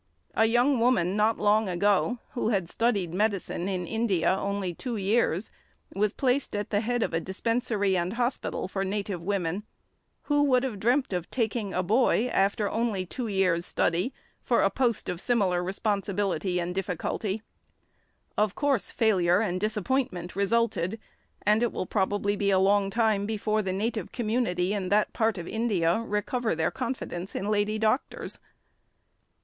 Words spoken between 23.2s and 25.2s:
before the native community in that